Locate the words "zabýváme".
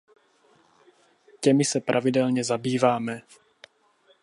2.43-3.21